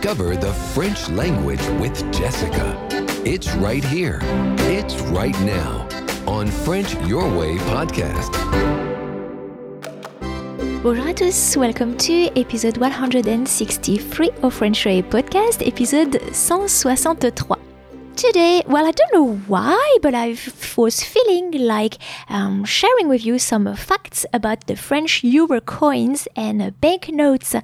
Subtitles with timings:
[0.00, 2.74] Discover the French language with Jessica.
[3.26, 4.18] It's right here.
[4.60, 5.86] It's right now
[6.26, 8.32] on French Your Way podcast.
[10.82, 17.69] Bonjour à tous, welcome to episode 163 of French Way podcast, épisode 163.
[18.20, 20.36] Today, well, I don't know why, but I
[20.76, 21.96] was feeling like
[22.28, 27.56] um, sharing with you some facts about the French euro coins and uh, banknotes.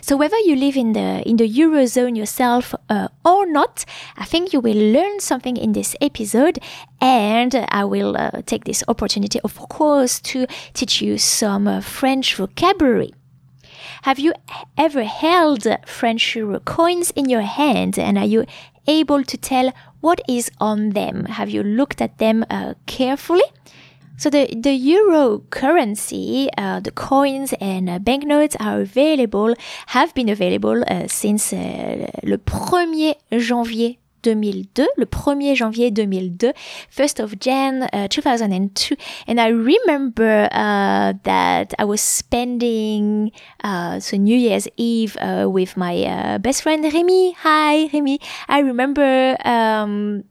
[0.00, 3.84] So, whether you live in the in the eurozone yourself uh, or not,
[4.16, 6.58] I think you will learn something in this episode,
[7.00, 12.34] and I will uh, take this opportunity, of course, to teach you some uh, French
[12.34, 13.14] vocabulary.
[14.02, 14.32] Have you
[14.76, 18.44] ever held French euro coins in your hand and are you
[18.86, 21.26] able to tell what is on them?
[21.26, 23.44] Have you looked at them uh, carefully?
[24.20, 29.54] So the, the euro currency, uh, the coins and uh, banknotes are available,
[29.86, 36.52] have been available uh, since uh, le 1er janvier 2002, le 1er janvier 2002,
[36.90, 38.96] 1st of Jan uh, 2002.
[39.26, 43.32] And I remember uh, that I was spending
[43.64, 47.36] uh, so New Year's Eve uh, with my uh, best friend Remy.
[47.40, 48.20] Hi, Remy.
[48.48, 50.24] I remember um,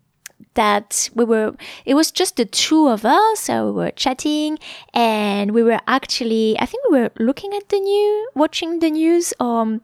[0.56, 4.58] that we were it was just the two of us so we were chatting
[4.94, 9.34] and we were actually i think we were looking at the news watching the news
[9.40, 9.82] um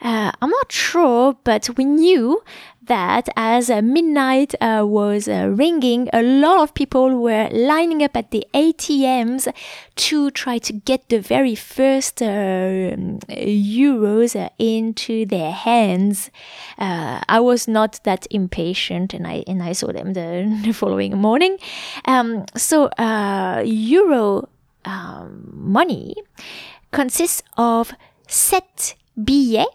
[0.00, 2.40] uh, I'm not sure, but we knew
[2.88, 8.16] that as uh, midnight uh, was uh, ringing, a lot of people were lining up
[8.16, 9.52] at the ATMs
[9.96, 12.96] to try to get the very first uh,
[13.28, 16.30] euros uh, into their hands.
[16.78, 21.58] I was not that impatient, and I and I saw them the, following morning.
[22.06, 22.90] Um, so
[23.64, 24.48] euro
[24.84, 26.14] um, money
[26.90, 27.92] consists of
[28.26, 29.68] 7 billets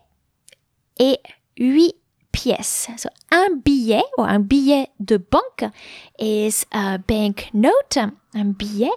[1.00, 1.20] et
[1.58, 2.03] 8
[2.34, 2.90] pièce.
[2.98, 5.72] So, un billet ou un billet de banque
[6.20, 8.00] is a banknote,
[8.34, 8.92] un billet.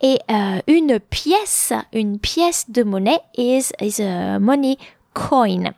[0.00, 4.78] Et euh, une pièce, une pièce de monnaie is, is a money
[5.14, 5.74] coin.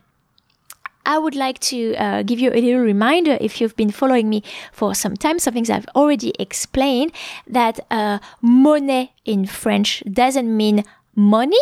[1.06, 4.42] I would like to uh, give you a little reminder if you've been following me
[4.72, 7.12] for some time, something I've already explained
[7.46, 10.82] that uh, monnaie in French doesn't mean
[11.16, 11.56] money.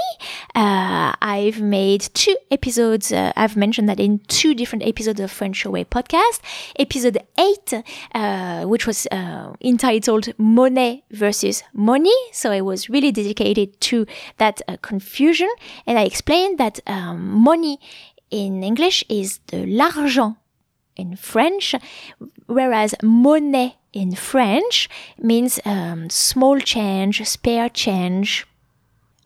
[0.54, 3.12] Uh, I've made two episodes.
[3.12, 6.40] Uh, I've mentioned that in two different episodes of French Away podcast.
[6.78, 7.74] Episode eight,
[8.14, 14.06] uh, which was uh, entitled "Monnaie versus Money," so it was really dedicated to
[14.38, 15.48] that uh, confusion,
[15.86, 17.78] and I explained that um, money
[18.30, 20.36] in English is the l'argent
[20.96, 21.74] in French,
[22.46, 24.88] whereas monnaie in French
[25.19, 28.46] means um, small change, spare change,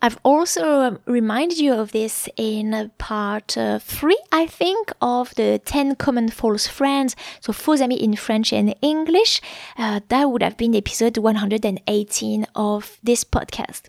[0.02, 5.60] I've also um, reminded you of this in part uh, three, I think, of the
[5.64, 7.16] 10 common false friends.
[7.40, 9.40] So, faux amis in French and English.
[9.78, 13.84] Uh, that would have been episode 118 of this podcast.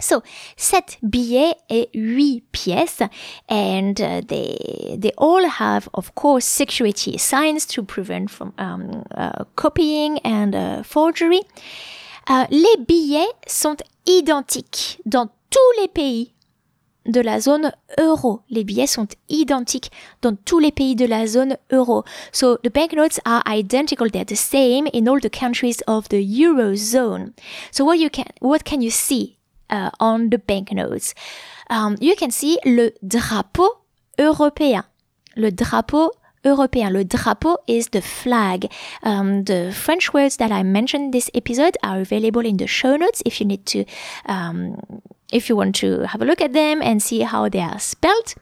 [0.00, 0.22] So,
[0.56, 3.08] sept billets et huit pièces,
[3.48, 9.44] and uh, they they all have, of course, security signs to prevent from um, uh,
[9.54, 11.42] copying and uh, forgery.
[12.28, 13.76] Uh, les billets sont
[14.06, 16.34] identiques dans tous les pays
[17.06, 18.40] de la zone euro.
[18.50, 19.90] Les billets sont identiques
[20.22, 22.04] dans tous les pays de la zone euro.
[22.32, 24.10] So the banknotes are identical.
[24.10, 27.32] They're the same in all the countries of the eurozone.
[27.70, 29.36] So what you can, what can you see
[29.70, 31.14] uh, on the banknotes?
[31.68, 33.68] Um, you can see le drapeau
[34.18, 34.84] européen.
[35.36, 36.10] Le drapeau
[36.44, 36.90] européen.
[36.90, 38.70] Le drapeau is the flag.
[39.02, 43.22] Um, the French words that I mentioned this episode are available in the show notes
[43.24, 43.84] if you need to,
[44.26, 44.76] um,
[45.32, 48.34] if you want to have a look at them and see how they are spelled.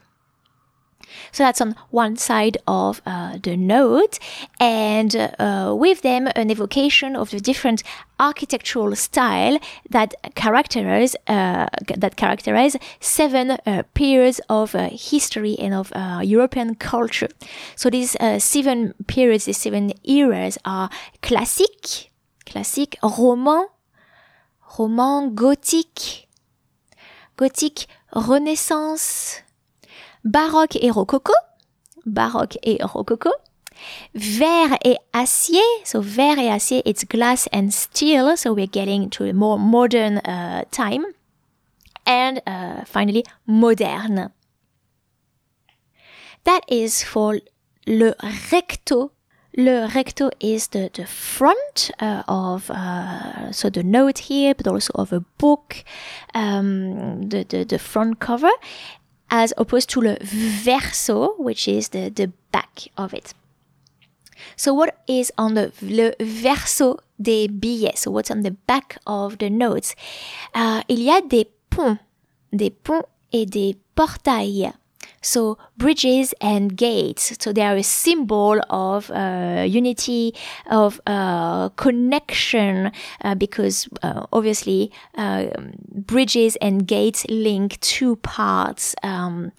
[1.33, 4.19] So that's on one side of uh, the note,
[4.61, 7.83] and uh, with them an evocation of the different
[8.21, 9.59] architectural style
[9.91, 16.75] that characterize uh, that characterize seven uh, periods of uh, history and of uh, European
[16.75, 17.29] culture.
[17.77, 20.91] So these seven periods, these seven eras are
[21.23, 22.11] classique,
[22.45, 23.67] classique, roman,
[24.79, 26.27] roman, gothique,
[27.37, 29.43] gothique, renaissance
[30.25, 31.33] baroque et rococo,
[32.07, 33.31] baroque et rococo,
[34.15, 39.25] verre et acier, so verre et acier, it's glass and steel, so we're getting to
[39.25, 41.05] a more modern uh, time,
[42.07, 44.31] and uh, finally moderne.
[46.45, 47.41] That is for
[47.87, 48.15] le
[48.51, 49.13] recto.
[49.55, 54.93] Le recto is the, the front uh, of uh, so the note here, but also
[54.95, 55.85] of a book,
[56.35, 58.51] um, the, the the front cover,
[59.33, 63.33] as opposed to le verso, which is the, the back of it.
[64.57, 68.01] So what is on the le verso des billets?
[68.01, 69.95] So what's on the back of the notes?
[70.55, 71.99] Uh, il y a des ponts,
[72.53, 74.73] des ponts et des portails.
[75.23, 77.37] So bridges and gates.
[77.41, 80.35] So they are a symbol of uh, unity,
[80.71, 82.91] of uh, connection,
[83.23, 85.47] uh, because uh, obviously uh,
[85.95, 88.95] bridges and gates link two parts.
[89.03, 89.53] Um,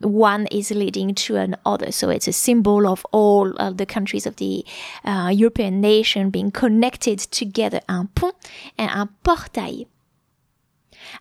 [0.00, 1.92] one is leading to another.
[1.92, 4.64] So it's a symbol of all of the countries of the
[5.04, 7.80] uh, European nation being connected together.
[7.88, 8.34] Un pont
[8.76, 9.86] and un portail.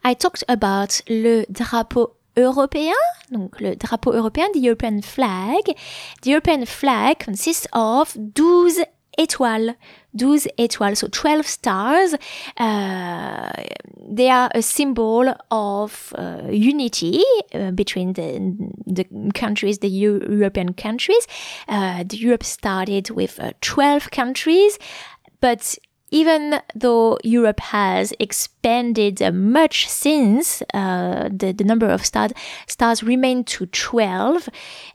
[0.04, 2.94] I talked about le drapeau européen,
[3.32, 5.62] donc le drapeau européen, the European flag.
[6.22, 8.86] The European flag consists of 12
[9.18, 9.76] étoiles.
[10.16, 12.16] 12 étoiles, so 12 stars.
[12.58, 13.52] Uh,
[14.10, 17.22] they are a symbol of uh, unity
[17.54, 18.56] uh, between the,
[18.88, 21.28] the countries, the Euro European countries.
[21.68, 24.80] Uh, the Europe started with uh, 12 countries,
[25.42, 25.78] but
[26.12, 32.30] even though Europe has expanded much since, uh, the, the number of star,
[32.68, 34.50] stars remain to 12.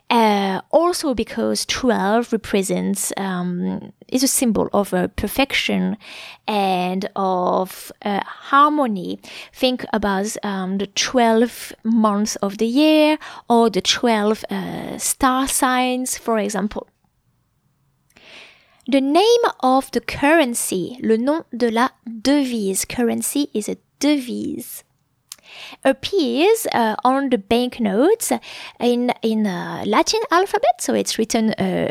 [0.09, 5.97] Uh, also because 12 represents, um, is a symbol of uh, perfection
[6.49, 9.21] and of uh, harmony.
[9.53, 13.19] Think about um, the 12 months of the year
[13.49, 16.89] or the 12 uh, star signs, for example.
[18.91, 24.83] The name of the currency, le nom de la devise, currency is a devise,
[25.85, 28.33] appears uh, on the banknotes
[28.81, 31.87] in in uh, Latin alphabet, so it's written uh,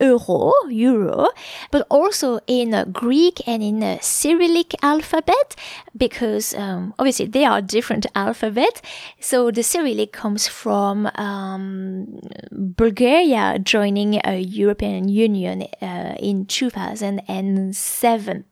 [0.00, 1.28] euro, euro,
[1.70, 5.54] but also in uh, Greek and in uh, Cyrillic alphabet
[5.96, 8.80] because um, obviously they are different alphabet.
[9.20, 12.20] So the Cyrillic comes from um,
[12.50, 18.44] Bulgaria joining a European Union uh, in 2007.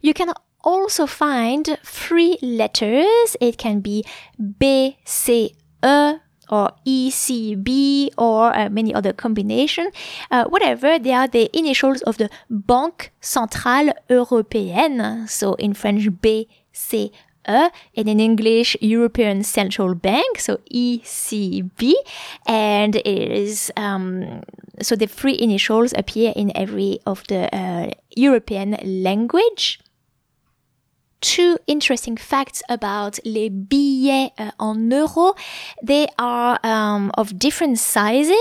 [0.00, 0.32] You can
[0.62, 3.36] also find three letters.
[3.40, 4.04] It can be
[4.58, 5.54] B, C,
[5.84, 6.14] E,
[6.50, 9.90] or ECB or uh, many other combination.
[10.30, 15.28] Uh, whatever, they are the initials of the Banque Centrale Européenne.
[15.28, 17.10] So in French, BCE
[17.48, 21.94] and in English, European Central Bank, so ECB.
[22.46, 24.42] And it is, um,
[24.82, 29.80] so the three initials appear in every of the uh, European language
[31.20, 35.34] two interesting facts about les billets uh, en euros.
[35.82, 38.36] They are um, of different sizes.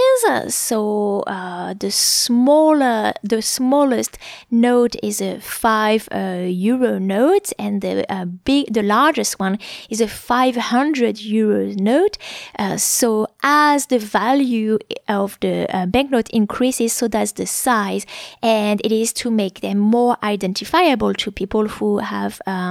[0.49, 4.17] So uh, the smaller, the smallest
[4.51, 9.57] note is a five uh, euro note, and the uh, big, the largest one
[9.89, 12.17] is a five hundred euro note.
[12.59, 14.77] Uh, so as the value
[15.07, 18.05] of the uh, banknote increases, so does the size,
[18.43, 22.66] and it is to make them more identifiable to people who have um,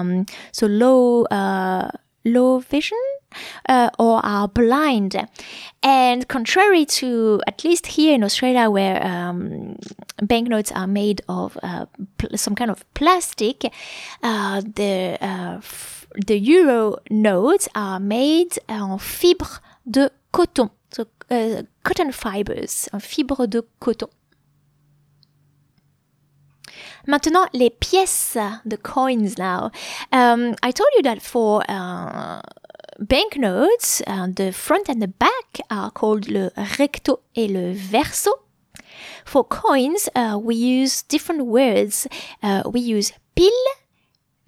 [0.52, 1.90] so low uh,
[2.24, 2.98] low vision
[3.68, 5.16] uh, or are blind.
[5.82, 9.76] And contrary to at least here in Australia, where um,
[10.22, 11.86] banknotes are made of uh,
[12.34, 13.64] some kind of plastic,
[14.22, 15.60] uh, the uh,
[16.26, 23.46] the euro notes are made en fibre de coton, so uh, cotton fibers, en fibre
[23.46, 24.10] de coton.
[27.06, 29.70] Maintenant, les pièces, the coins now.
[30.12, 32.40] Um, I told you that for uh,
[32.98, 38.30] banknotes, uh, the front and the back are called le recto et le verso.
[39.24, 42.08] For coins, uh, we use different words.
[42.42, 43.50] Uh, we use pile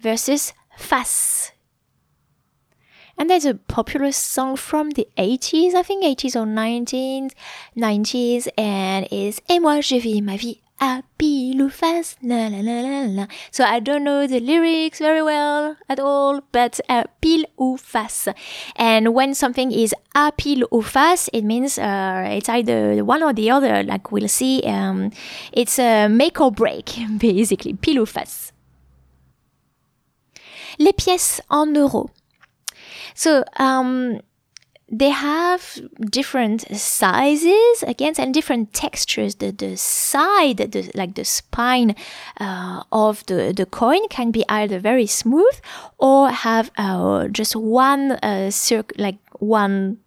[0.01, 1.51] versus face.
[3.17, 7.33] And there's a popular song from the 80s, I think 80s or 90s,
[7.77, 10.61] 90s, and is Et moi je vis ma vie
[11.69, 13.27] ou face, la la la la la.
[13.51, 18.27] So I don't know the lyrics very well at all, but uh, pile ou face.
[18.75, 23.33] And when something is à pile ou face, it means uh, it's either one or
[23.33, 23.83] the other.
[23.83, 25.11] Like we'll see, um,
[25.51, 28.51] it's a make or break, basically, pile ou face.
[30.79, 32.09] Les pièces en euros.
[33.13, 34.21] So, um,
[34.91, 35.79] they have
[36.09, 41.95] different sizes again and different textures the the side the like the spine
[42.39, 45.55] uh, of the the coin can be either very smooth
[45.97, 49.97] or have uh, just one uh, circ like one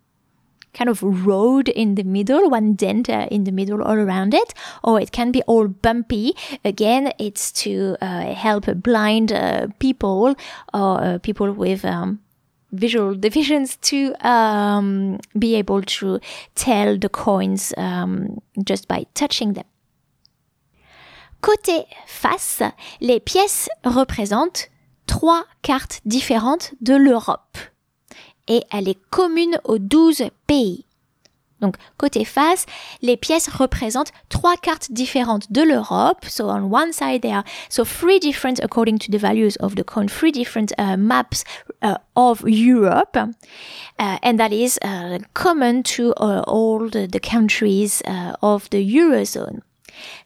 [0.74, 4.54] kind of road in the middle, one dent uh, in the middle all around it,
[4.82, 6.34] or it can be all bumpy.
[6.64, 10.34] Again, it's to uh, help blind uh, people
[10.72, 12.20] or uh, people with um,
[12.72, 16.18] visual divisions to um, be able to
[16.54, 19.64] tell the coins um, just by touching them.
[21.42, 22.62] Côté face,
[23.00, 24.70] les pièces représentent
[25.06, 27.58] trois cartes différentes de l'Europe
[28.48, 30.86] et elle est commune aux 12 pays.
[31.62, 32.66] Donc, côté face,
[33.02, 36.24] les pièces représentent trois cartes différentes de l'Europe.
[36.28, 39.84] So, on one side, there are so three different, according to the values of the
[39.84, 41.44] coin, three different uh, maps
[41.80, 43.16] uh, of Europe.
[43.16, 48.82] Uh, and that is uh, common to uh, all the, the countries uh, of the
[48.84, 49.62] Eurozone.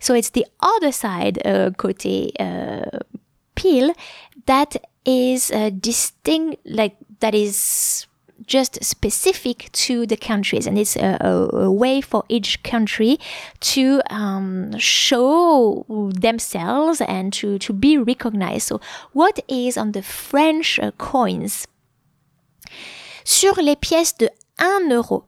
[0.00, 1.38] So, it's the other side,
[1.76, 2.32] côté
[3.54, 3.92] pile,
[4.46, 8.06] that is distinct, like, that is
[8.46, 11.18] just specific to the countries and it's a,
[11.52, 13.18] a, way for each country
[13.60, 18.68] to um, show themselves and to, to be recognized.
[18.68, 18.80] So
[19.12, 21.66] what is on the French uh, coins?
[23.24, 24.28] Sur les pièces de
[24.58, 25.24] 1 euro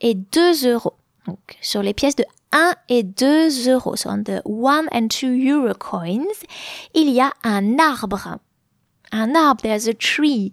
[0.00, 0.94] et 2 euros.
[1.26, 5.34] Donc, sur les pièces de 1 et 2 euros, so on the 1 and 2
[5.34, 6.44] euro coins,
[6.94, 8.38] il y a un arbre.
[9.12, 10.52] Un arbre, there's a tree.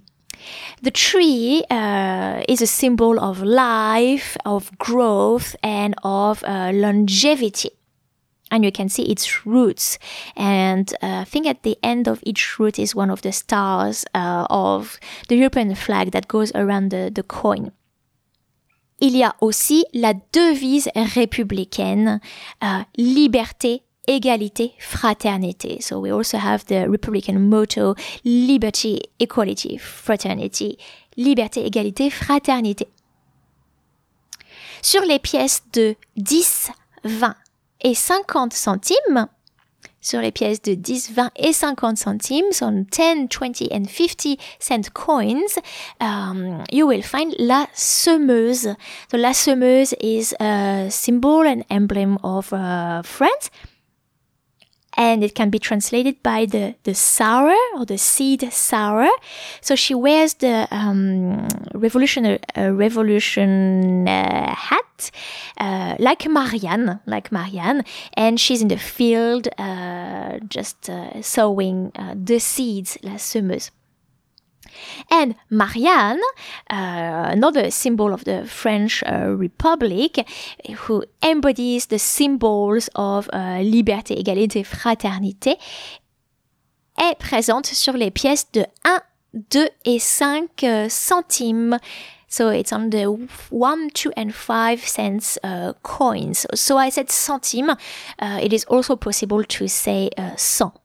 [0.82, 7.72] The tree uh, is a symbol of life, of growth, and of uh, longevity.
[8.50, 9.98] And you can see its roots.
[10.36, 14.06] And uh, I think at the end of each root is one of the stars
[14.14, 17.72] uh, of the European flag that goes around the, the coin.
[19.02, 22.20] Il y a aussi la devise républicaine,
[22.64, 25.82] euh, liberté, égalité, fraternité.
[25.82, 30.78] So we also have the Republican motto liberty, equality, fraternity.
[31.18, 32.88] Liberté, égalité, fraternité.
[34.82, 36.72] Sur les pièces de 10,
[37.04, 37.36] 20
[37.82, 39.28] et 50 centimes,
[40.02, 44.90] sur les pièces de 10, 20 et 50 centimes, on 10, 20 and 50 cent
[44.94, 45.60] coins,
[46.00, 48.76] um, you will find la semeuse.
[49.12, 53.52] So la semeuse is a symbol and emblem of uh, France
[55.02, 59.10] and it can be translated by the, the sower or the seed sour.
[59.60, 65.12] So she wears the um, revolution uh, revolution uh, hat
[65.58, 72.14] uh, like Marianne, like Marianne, and she's in the field uh, just uh, sowing uh,
[72.16, 73.72] the seeds, la semeuse.
[75.10, 76.22] And Marianne,
[76.70, 80.26] uh, another symbol of the French uh, Republic,
[80.88, 85.58] who embodies the symbols of uh, liberté, égalité, fraternité,
[86.98, 89.02] est présente sur les pièces de 1,
[89.52, 91.78] 2 et 5 uh, centimes.
[92.28, 93.08] So it's on the
[93.52, 96.46] 1, 2 and 5 cents uh, coins.
[96.54, 97.76] So I said centime.
[98.20, 100.81] Uh, it is also possible to say cent.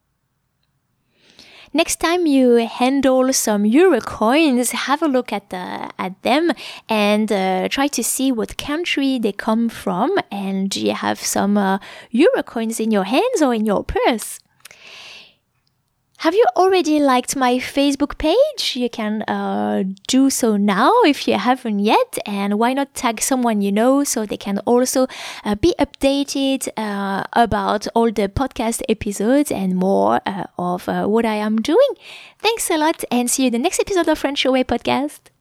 [1.72, 6.52] Next time you handle some euro coins, have a look at the, at them
[6.88, 10.16] and uh, try to see what country they come from.
[10.30, 11.78] And do you have some uh,
[12.10, 14.40] euro coins in your hands or in your purse?
[16.20, 18.74] Have you already liked my Facebook page?
[18.74, 22.18] You can uh, do so now if you haven't yet.
[22.24, 25.08] And why not tag someone you know so they can also
[25.44, 31.26] uh, be updated uh, about all the podcast episodes and more uh, of uh, what
[31.26, 31.90] I am doing.
[32.38, 35.35] Thanks a lot and see you in the next episode of French Your Way podcast.